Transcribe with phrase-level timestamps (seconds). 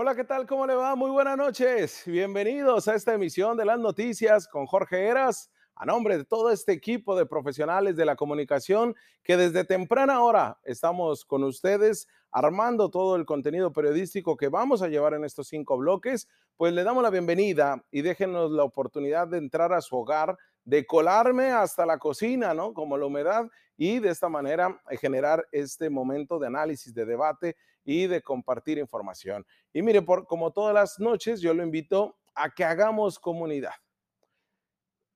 [0.00, 0.46] Hola, ¿qué tal?
[0.46, 0.94] ¿Cómo le va?
[0.94, 2.04] Muy buenas noches.
[2.06, 6.70] Bienvenidos a esta emisión de las noticias con Jorge Eras, a nombre de todo este
[6.70, 8.94] equipo de profesionales de la comunicación
[9.24, 14.88] que desde temprana hora estamos con ustedes armando todo el contenido periodístico que vamos a
[14.88, 16.28] llevar en estos cinco bloques.
[16.56, 20.86] Pues le damos la bienvenida y déjenos la oportunidad de entrar a su hogar, de
[20.86, 22.72] colarme hasta la cocina, ¿no?
[22.72, 23.48] Como la humedad
[23.78, 28.76] y de esta manera eh, generar este momento de análisis, de debate y de compartir
[28.76, 29.46] información.
[29.72, 33.72] Y mire, como todas las noches, yo lo invito a que hagamos comunidad.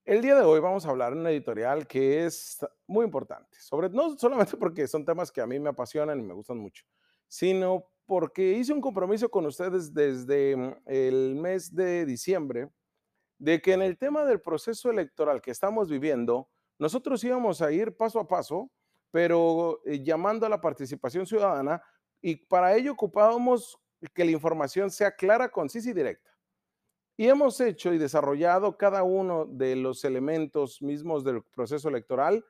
[0.04, 3.88] El día de hoy vamos a hablar en una editorial que es muy importante, sobre
[3.88, 6.84] no solamente porque son temas que a mí me apasionan y me gustan mucho,
[7.28, 12.70] sino porque hice un compromiso con ustedes desde mm, el mes de diciembre
[13.38, 16.48] de que en el tema del proceso electoral que estamos viviendo,
[16.82, 18.68] nosotros íbamos a ir paso a paso,
[19.12, 21.80] pero eh, llamando a la participación ciudadana
[22.20, 23.78] y para ello ocupábamos
[24.12, 26.28] que la información sea clara, concisa y directa.
[27.16, 32.44] Y hemos hecho y desarrollado cada uno de los elementos mismos del proceso electoral,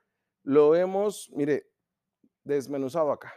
[0.44, 1.66] lo hemos, mire,
[2.42, 3.34] desmenuzado acá,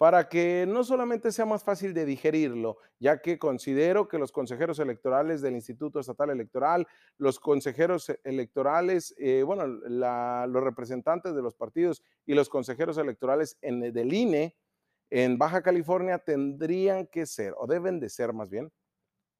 [0.00, 4.78] para que no solamente sea más fácil de digerirlo, ya que considero que los consejeros
[4.78, 12.02] electorales del Instituto Estatal Electoral, los consejeros electorales, eh, bueno, los representantes de los partidos
[12.24, 14.56] y los consejeros electorales en, del INE,
[15.10, 18.72] en Baja California tendrían que ser, o deben de ser más bien,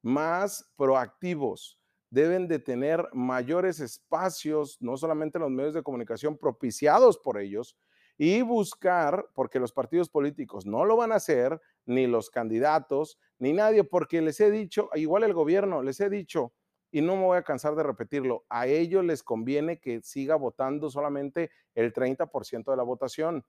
[0.03, 1.79] más proactivos,
[2.11, 7.75] deben de tener mayores espacios, no solamente en los medios de comunicación propiciados por ellos,
[8.17, 13.53] y buscar, porque los partidos políticos no lo van a hacer, ni los candidatos, ni
[13.53, 16.53] nadie, porque les he dicho, igual el gobierno, les he dicho,
[16.91, 20.89] y no me voy a cansar de repetirlo, a ellos les conviene que siga votando
[20.89, 23.45] solamente el 30% de la votación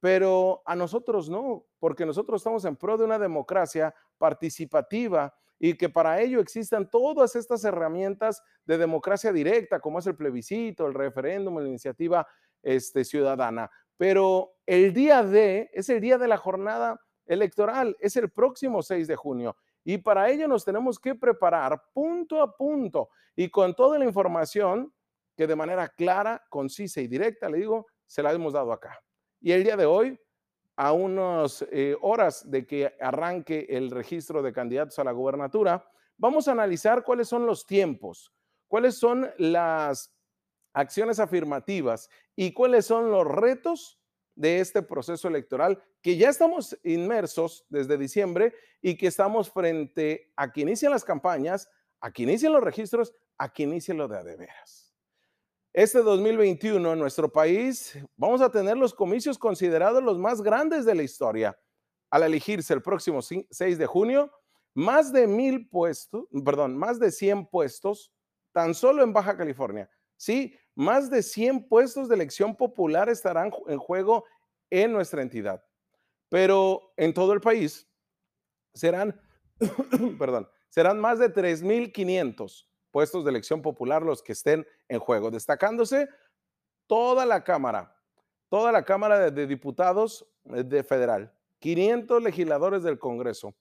[0.00, 5.90] pero a nosotros no, porque nosotros estamos en pro de una democracia participativa y que
[5.90, 11.58] para ello existan todas estas herramientas de democracia directa, como es el plebiscito, el referéndum,
[11.58, 12.26] la iniciativa
[12.62, 13.70] este, ciudadana.
[14.00, 19.06] Pero el día de, es el día de la jornada electoral, es el próximo 6
[19.06, 19.58] de junio.
[19.84, 24.90] Y para ello nos tenemos que preparar punto a punto y con toda la información
[25.36, 28.98] que de manera clara, concisa y directa, le digo, se la hemos dado acá.
[29.38, 30.18] Y el día de hoy,
[30.76, 35.84] a unas eh, horas de que arranque el registro de candidatos a la gubernatura,
[36.16, 38.32] vamos a analizar cuáles son los tiempos,
[38.66, 40.10] cuáles son las
[40.72, 44.00] acciones afirmativas y cuáles son los retos
[44.34, 50.50] de este proceso electoral que ya estamos inmersos desde diciembre y que estamos frente a
[50.50, 51.68] que inician las campañas,
[52.00, 54.94] a que inician los registros, a que inician lo de adeveras.
[55.72, 60.94] Este 2021 en nuestro país vamos a tener los comicios considerados los más grandes de
[60.94, 61.58] la historia.
[62.10, 64.32] Al elegirse el próximo 6 de junio,
[64.74, 68.12] más de mil puestos, perdón, más de 100 puestos
[68.52, 69.88] tan solo en Baja California.
[70.16, 74.24] Sí, más de 100 puestos de elección popular estarán en juego
[74.70, 75.64] en nuestra entidad.
[76.28, 77.88] Pero en todo el país
[78.72, 79.20] serán,
[80.18, 86.08] perdón, serán más de 3.500 puestos de elección popular los que estén en juego, destacándose
[86.86, 87.96] toda la Cámara,
[88.48, 93.54] toda la Cámara de, Diputados eh, de Federal, 500 legisladores del Congreso,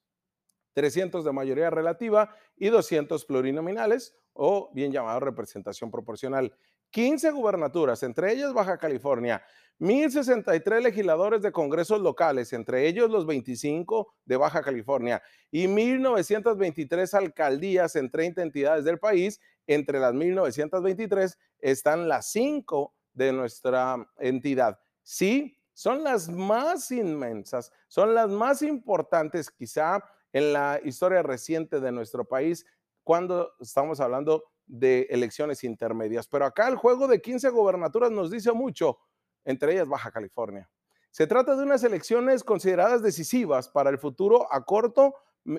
[0.74, 6.56] 300 de mayoría relativa y 200 plurinominales o bien llamado representación proporcional.
[6.92, 9.42] 15 gubernaturas, entre ellas Baja California,
[9.80, 17.96] 1063 legisladores de congresos locales, entre ellos los 25 de Baja California, y 1923 alcaldías
[17.96, 19.40] en 30 entidades del país.
[19.68, 24.80] Entre las 1923 están las 5 de nuestra entidad.
[25.04, 31.92] Sí, son las más inmensas, son las más importantes quizá en la historia reciente de
[31.92, 32.66] nuestro país
[33.04, 36.28] cuando estamos hablando de elecciones intermedias.
[36.28, 39.00] Pero acá el juego de 15 gobernaturas nos dice mucho,
[39.44, 40.70] entre ellas Baja California.
[41.12, 45.16] Se trata de unas elecciones consideradas decisivas para el futuro a corto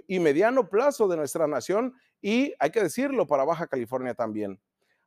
[0.07, 4.61] y mediano plazo de nuestra nación y, hay que decirlo, para Baja California también.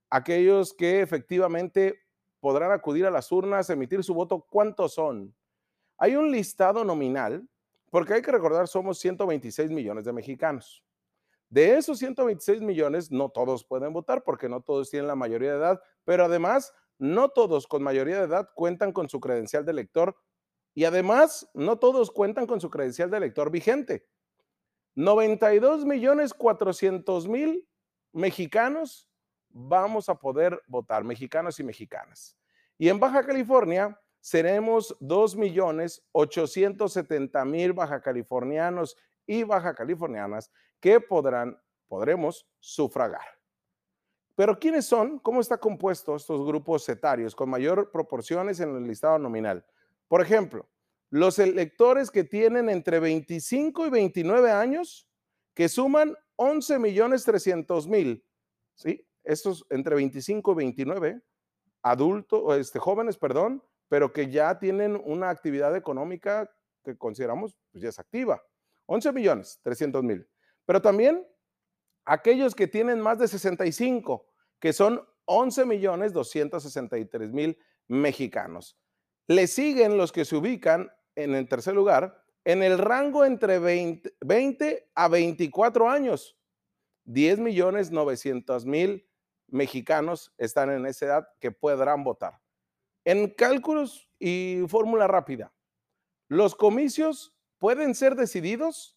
[0.10, 2.02] Aquellos que efectivamente
[2.40, 5.34] podrán acudir a las urnas, emitir su voto, ¿cuántos son?
[5.98, 7.48] Hay un listado nominal,
[7.90, 10.83] porque hay que recordar, somos 126 millones de mexicanos.
[11.54, 15.60] De esos 126 millones, no todos pueden votar porque no todos tienen la mayoría de
[15.60, 20.16] edad, pero además, no todos con mayoría de edad cuentan con su credencial de elector
[20.74, 24.08] y además, no todos cuentan con su credencial de elector vigente.
[24.96, 27.70] 92 millones 400 mil
[28.14, 29.08] mexicanos
[29.50, 32.36] vamos a poder votar, mexicanos y mexicanas.
[32.80, 38.98] Y en Baja California seremos 2 millones 870 mil baja californianos
[39.28, 40.52] y baja californianas
[40.84, 41.58] que podrán,
[41.88, 43.24] podremos sufragar.
[44.36, 45.18] Pero ¿quiénes son?
[45.20, 49.66] ¿Cómo está compuesto estos grupos etarios con mayor proporciones en el listado nominal?
[50.10, 50.68] Por ejemplo,
[51.10, 55.08] los electores que tienen entre 25 y 29 años,
[55.54, 58.26] que suman 11 millones 300 mil,
[58.76, 59.08] ¿sí?
[59.24, 61.22] Estos entre 25 y 29,
[61.82, 66.54] adultos, este, jóvenes, perdón, pero que ya tienen una actividad económica
[66.84, 68.44] que consideramos pues ya es activa.
[68.88, 70.28] 11 millones 300 mil.
[70.66, 71.28] Pero también
[72.06, 74.28] aquellos que tienen más de 65,
[74.60, 77.58] que son 11 millones 263 mil
[77.88, 78.78] mexicanos.
[79.28, 84.16] Le siguen los que se ubican en el tercer lugar en el rango entre 20,
[84.22, 86.38] 20 a 24 años.
[87.06, 89.08] 10 millones 900 mil
[89.48, 92.40] mexicanos están en esa edad que podrán votar.
[93.06, 95.54] En cálculos y fórmula rápida,
[96.30, 98.93] los comicios pueden ser decididos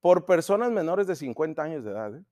[0.00, 2.24] por personas menores de 50 años de edad, ¿eh?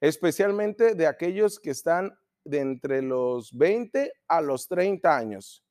[0.00, 5.64] especialmente de aquellos que están de entre los 20 a los 30 años.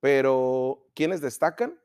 [0.00, 1.78] Pero, ¿quiénes destacan?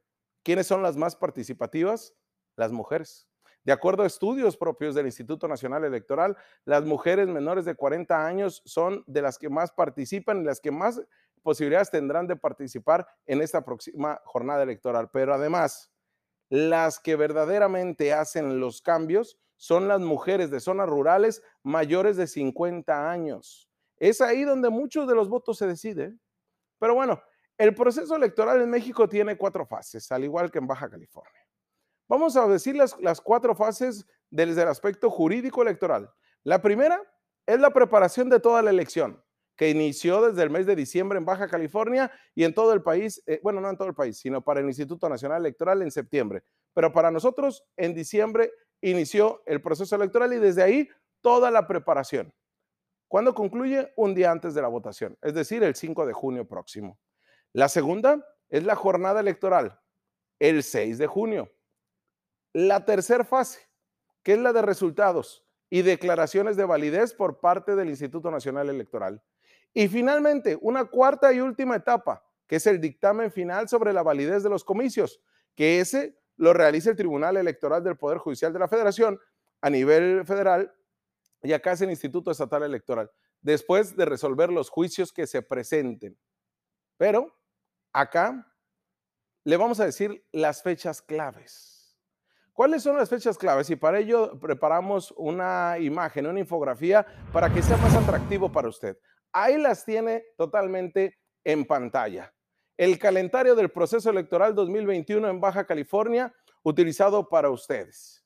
[0.43, 2.13] ¿Quiénes son las más participativas?
[2.55, 3.27] Las mujeres.
[3.63, 8.61] De acuerdo a estudios propios del Instituto Nacional Electoral, las mujeres menores de 40 años
[8.63, 11.01] son de las que más participan y las que más
[11.41, 15.09] posibilidades tendrán de participar en esta próxima jornada electoral.
[15.11, 15.91] Pero además,
[16.49, 23.09] las que verdaderamente hacen los cambios son las mujeres de zonas rurales mayores de 50
[23.09, 23.69] años.
[23.97, 26.19] Es ahí donde muchos de los votos se deciden.
[26.79, 27.21] Pero bueno,
[27.57, 31.47] el proceso electoral en México tiene cuatro fases, al igual que en Baja California.
[32.07, 36.11] Vamos a decir las, las cuatro fases desde el aspecto jurídico electoral.
[36.43, 37.01] La primera
[37.45, 39.23] es la preparación de toda la elección,
[39.55, 43.21] que inició desde el mes de diciembre en Baja California y en todo el país,
[43.25, 46.43] eh, bueno, no en todo el país, sino para el Instituto Nacional Electoral en septiembre.
[46.73, 50.89] Pero para nosotros, en diciembre inició el proceso electoral y desde ahí
[51.21, 52.33] toda la preparación.
[53.07, 53.93] ¿Cuándo concluye?
[53.95, 56.99] Un día antes de la votación, es decir, el 5 de junio próximo.
[57.53, 59.79] La segunda es la jornada electoral,
[60.39, 61.51] el 6 de junio.
[62.51, 63.59] La tercera fase,
[64.23, 69.21] que es la de resultados y declaraciones de validez por parte del Instituto Nacional Electoral.
[69.75, 74.41] Y finalmente, una cuarta y última etapa, que es el dictamen final sobre la validez
[74.41, 75.21] de los comicios,
[75.53, 79.19] que ese lo realiza el Tribunal Electoral del Poder Judicial de la Federación
[79.61, 80.73] a nivel federal
[81.43, 83.11] y acá es el Instituto Estatal Electoral,
[83.41, 86.17] después de resolver los juicios que se presenten.
[86.97, 87.37] Pero
[87.93, 88.51] acá
[89.43, 91.97] le vamos a decir las fechas claves.
[92.53, 93.69] ¿Cuáles son las fechas claves?
[93.69, 98.97] Y para ello preparamos una imagen, una infografía para que sea más atractivo para usted.
[99.37, 102.33] Ahí las tiene totalmente en pantalla.
[102.77, 106.33] El calendario del proceso electoral 2021 en Baja California
[106.63, 108.23] utilizado para ustedes.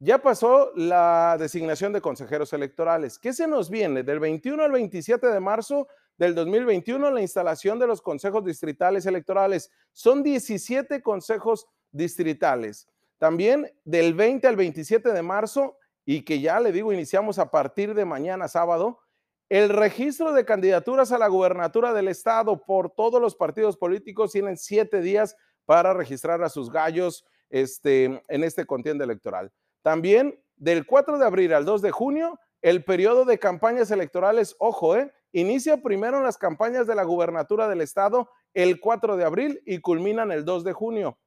[0.00, 3.18] Ya pasó la designación de consejeros electorales.
[3.18, 4.02] ¿Qué se nos viene?
[4.02, 9.70] Del 21 al 27 de marzo del 2021, la instalación de los consejos distritales electorales.
[9.94, 12.86] Son 17 consejos distritales.
[13.16, 17.94] También del 20 al 27 de marzo, y que ya le digo, iniciamos a partir
[17.94, 19.00] de mañana sábado,
[19.50, 24.56] el registro de candidaturas a la gubernatura del estado por todos los partidos políticos tienen
[24.56, 25.36] siete días
[25.66, 29.52] para registrar a sus gallos este, en este contienda electoral.
[29.82, 34.96] También del 4 de abril al 2 de junio, el periodo de campañas electorales, ojo,
[34.96, 39.78] eh, inicia primero las campañas de la gubernatura del estado el 4 de abril y
[39.78, 41.18] culminan el 2 de junio.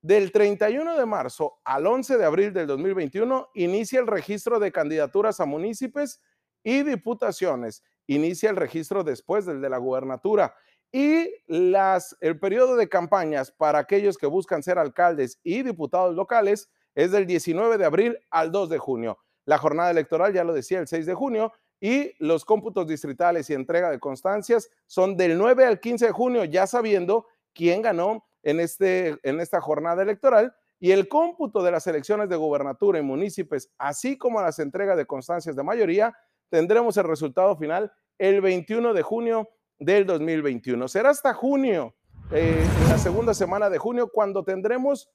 [0.00, 5.40] Del 31 de marzo al 11 de abril del 2021 inicia el registro de candidaturas
[5.40, 6.22] a municipios
[6.62, 7.82] y diputaciones.
[8.06, 10.54] Inicia el registro después del de la gubernatura.
[10.90, 16.70] Y las, el periodo de campañas para aquellos que buscan ser alcaldes y diputados locales
[16.94, 19.18] es del 19 de abril al 2 de junio.
[19.44, 21.52] La jornada electoral, ya lo decía, el 6 de junio.
[21.80, 26.44] Y los cómputos distritales y entrega de constancias son del 9 al 15 de junio,
[26.44, 31.86] ya sabiendo quién ganó en, este, en esta jornada electoral y el cómputo de las
[31.86, 36.14] elecciones de gobernatura y municipios, así como las entregas de constancias de mayoría,
[36.50, 40.88] tendremos el resultado final el 21 de junio del 2021.
[40.88, 41.94] Será hasta junio,
[42.30, 45.10] eh, la segunda semana de junio, cuando tendremos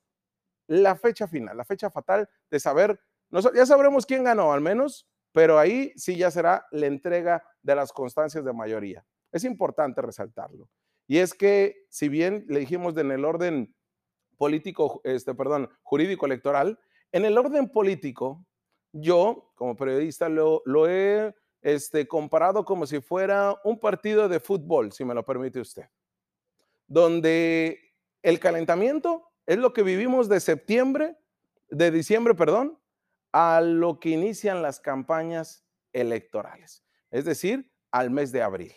[0.67, 2.99] la fecha final, la fecha fatal de saber,
[3.53, 7.91] ya sabremos quién ganó al menos, pero ahí sí ya será la entrega de las
[7.91, 9.05] constancias de mayoría.
[9.31, 10.69] Es importante resaltarlo.
[11.07, 13.75] Y es que, si bien le dijimos en el orden
[14.37, 16.79] político, este, perdón, jurídico electoral,
[17.11, 18.45] en el orden político,
[18.93, 24.91] yo, como periodista, lo, lo he este, comparado como si fuera un partido de fútbol,
[24.91, 25.85] si me lo permite usted,
[26.88, 27.79] donde
[28.21, 31.17] el calentamiento es lo que vivimos de septiembre,
[31.69, 32.79] de diciembre, perdón,
[33.31, 38.73] a lo que inician las campañas electorales, es decir, al mes de abril.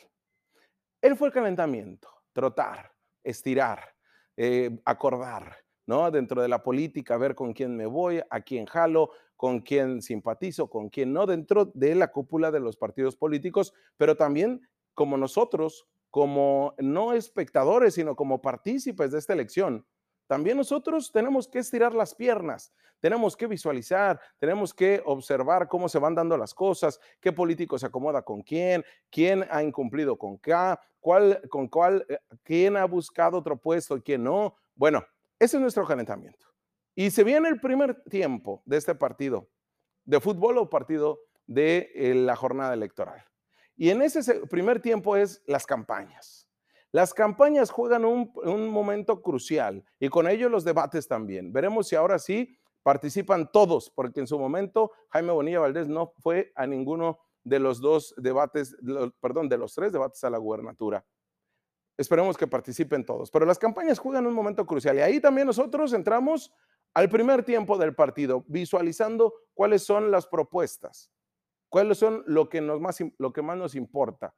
[1.03, 2.93] Él fue el calentamiento, trotar,
[3.23, 3.95] estirar,
[4.37, 5.57] eh, acordar,
[5.87, 6.11] ¿no?
[6.11, 10.69] Dentro de la política, ver con quién me voy, a quién jalo, con quién simpatizo,
[10.69, 15.87] con quién no, dentro de la cúpula de los partidos políticos, pero también como nosotros,
[16.11, 19.87] como no espectadores, sino como partícipes de esta elección,
[20.27, 25.99] también nosotros tenemos que estirar las piernas, tenemos que visualizar, tenemos que observar cómo se
[25.99, 30.55] van dando las cosas, qué político se acomoda con quién, quién ha incumplido con qué,
[31.49, 34.57] con cuál, eh, quién ha buscado otro puesto y quién no.
[34.75, 35.05] Bueno,
[35.39, 36.46] ese es nuestro calentamiento.
[36.97, 39.49] Y se viene el primer tiempo de este partido
[40.07, 43.23] de fútbol o partido de eh, la jornada electoral.
[43.77, 46.49] Y en ese primer tiempo es las campañas.
[46.93, 51.53] Las campañas juegan un, un, momento crucial y con ello los debates también.
[51.53, 56.53] Veremos si ahora sí participan todos, porque en su momento Jaime Bonilla Valdés no fue
[56.55, 58.75] a ninguno de los dos debates,
[59.21, 61.05] perdón, de los tres debates a la gubernatura.
[61.99, 65.93] Esperemos que participen todos, pero las campañas juegan un momento crucial y ahí también nosotros
[65.93, 66.53] entramos
[66.97, 71.13] al primer tiempo del partido, visualizando cuáles son las propuestas,
[71.69, 74.35] cuáles son lo que, nos más, lo que más nos importa,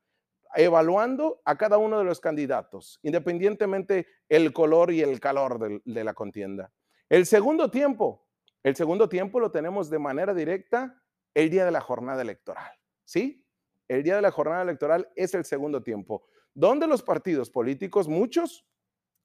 [0.57, 6.03] evaluando a cada uno de los candidatos, independientemente el color y el calor de, de
[6.03, 6.73] la contienda.
[7.09, 8.27] El segundo tiempo,
[8.65, 11.01] el segundo tiempo lo tenemos de manera directa
[11.35, 12.73] el día de la jornada electoral,
[13.05, 13.47] ¿sí?
[13.87, 18.67] El día de la jornada electoral es el segundo tiempo, donde los partidos políticos, muchos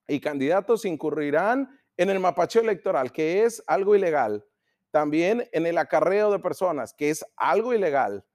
[0.07, 4.45] y candidatos incurrirán en el mapacheo electoral, que es algo ilegal,
[4.91, 8.25] también en el acarreo de personas, que es algo ilegal.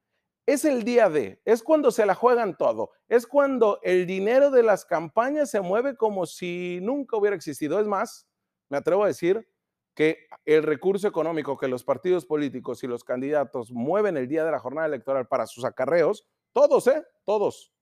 [0.47, 4.63] Es el día de, es cuando se la juegan todo, es cuando el dinero de
[4.63, 7.79] las campañas se mueve como si nunca hubiera existido.
[7.79, 8.27] Es más,
[8.71, 9.47] me atrevo a decir
[9.95, 14.53] que el recurso económico que los partidos políticos y los candidatos mueven el día de
[14.53, 17.05] la jornada electoral para sus acarreos, todos, ¿eh?
[17.25, 17.73] Todos,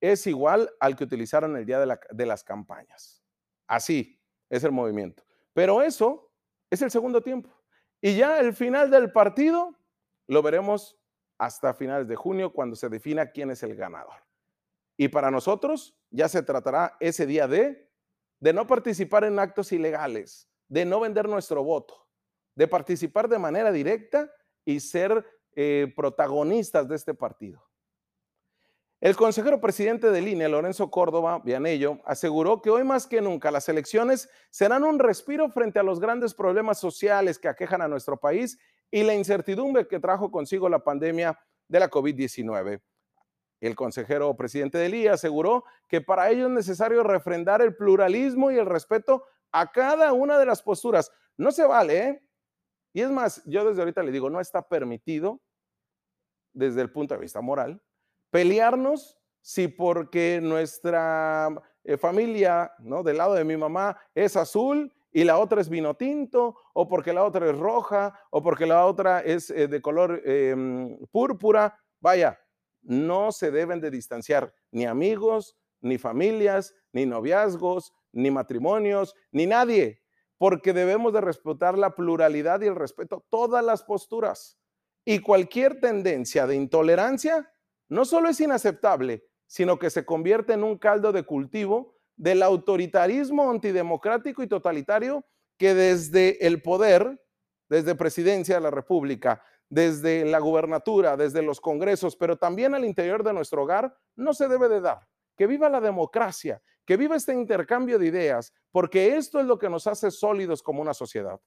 [0.00, 3.22] es igual al que utilizaron el día de, de las campañas.
[3.66, 4.15] Así,
[4.50, 5.22] es el movimiento.
[5.52, 6.30] Pero eso
[6.70, 7.50] es el segundo tiempo.
[8.00, 9.76] Y ya el final del partido
[10.26, 10.98] lo veremos
[11.38, 14.14] hasta finales de junio cuando se defina quién es el ganador.
[14.96, 17.90] Y para nosotros ya se tratará ese día de,
[18.40, 22.08] de no participar en actos ilegales, de no vender nuestro voto,
[22.54, 24.32] de participar de manera directa
[24.64, 25.24] y ser
[25.54, 27.65] eh, protagonistas de este partido.
[28.98, 33.68] El consejero presidente del INE, Lorenzo Córdoba Vianello, aseguró que hoy más que nunca las
[33.68, 38.58] elecciones serán un respiro frente a los grandes problemas sociales que aquejan a nuestro país
[38.90, 41.38] y la incertidumbre que trajo consigo la pandemia
[41.68, 42.80] de la COVID-19.
[43.60, 48.56] El consejero presidente del INE aseguró que para ello es necesario refrendar el pluralismo y
[48.56, 51.12] el respeto a cada una de las posturas.
[51.36, 52.22] No se vale, ¿eh?
[52.94, 55.42] Y es más, yo desde ahorita le digo, no está permitido
[56.54, 57.82] desde el punto de vista moral
[58.36, 61.48] pelearnos si porque nuestra
[61.84, 63.02] eh, familia, ¿no?
[63.02, 67.14] Del lado de mi mamá es azul y la otra es vino tinto, o porque
[67.14, 71.80] la otra es roja, o porque la otra es eh, de color em, púrpura.
[71.98, 72.38] Vaya,
[72.82, 80.02] no se deben de distanciar ni amigos, ni familias, ni noviazgos, ni matrimonios, ni nadie,
[80.36, 84.58] porque debemos de respetar la pluralidad y el respeto a todas las posturas.
[85.06, 87.50] Y cualquier tendencia de intolerancia
[87.88, 93.50] no solo es inaceptable, sino que se convierte en un caldo de cultivo del autoritarismo
[93.50, 95.24] antidemocrático y totalitario
[95.58, 97.22] que desde el poder,
[97.68, 103.22] desde presidencia de la República, desde la gubernatura, desde los congresos, pero también al interior
[103.22, 105.06] de nuestro hogar, no se debe de dar.
[105.36, 109.68] Que viva la democracia, que viva este intercambio de ideas, porque esto es lo que
[109.68, 111.40] nos hace sólidos como una sociedad.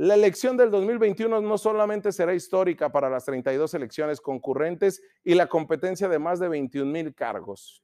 [0.00, 5.48] La elección del 2021 no solamente será histórica para las 32 elecciones concurrentes y la
[5.48, 7.82] competencia de más de 21 mil cargos,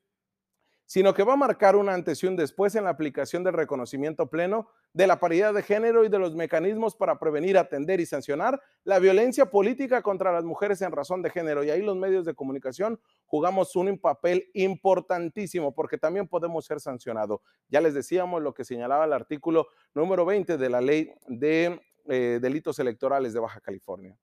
[0.87, 4.31] sino que va a marcar un antes y un después en la aplicación del reconocimiento
[4.31, 8.63] pleno de la paridad de género y de los mecanismos para prevenir, atender y sancionar
[8.85, 11.65] la violencia política contra las mujeres en razón de género.
[11.65, 17.41] Y ahí los medios de comunicación jugamos un papel importantísimo porque también podemos ser sancionados.
[17.69, 22.39] Ya les decíamos lo que señalaba el artículo número 20 de la ley de eh,
[22.41, 24.19] delitos electorales de Baja California.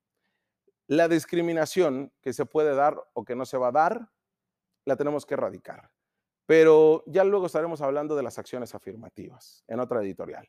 [0.86, 4.10] La discriminación que se puede dar o que no se va a dar,
[4.84, 5.90] la tenemos que erradicar.
[6.46, 10.48] Pero ya luego estaremos hablando de las acciones afirmativas en otra editorial.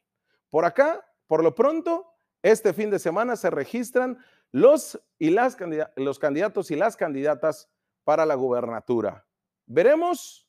[0.49, 4.17] Por acá, por lo pronto, este fin de semana se registran
[4.51, 5.57] los, y las,
[5.95, 7.69] los candidatos y las candidatas
[8.03, 9.25] para la gubernatura.
[9.65, 10.47] Veremos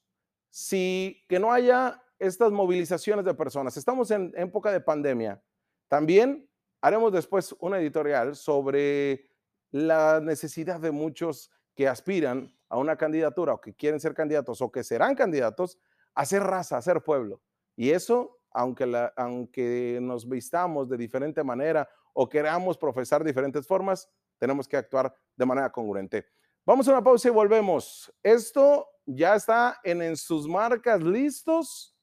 [0.50, 3.76] si que no haya estas movilizaciones de personas.
[3.76, 5.42] Estamos en época de pandemia.
[5.88, 6.48] También
[6.84, 9.30] haremos después una editorial sobre
[9.70, 14.70] la necesidad de muchos que aspiran a una candidatura o que quieren ser candidatos o
[14.70, 15.78] que serán candidatos
[16.14, 17.40] a ser raza, a ser pueblo.
[17.74, 18.84] Y eso, aunque,
[19.16, 25.46] aunque nos vistamos de diferente manera o queramos profesar diferentes formas, tenemos que actuar de
[25.46, 26.26] manera congruente.
[26.66, 28.12] Vamos a una pausa y volvemos.
[28.22, 31.96] Esto ya está en, en sus marcas listos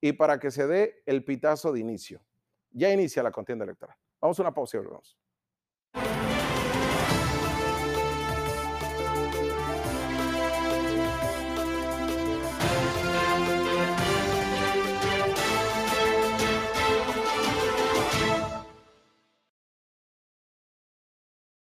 [0.00, 2.24] y para que se dé el pitazo de inicio.
[2.70, 3.94] Ya inicia la contienda electoral.
[4.22, 5.16] Vamos a una pausa y.